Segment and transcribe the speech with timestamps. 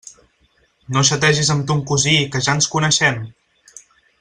[0.95, 3.23] No xategis amb ton cosí, que ja ens coneixem!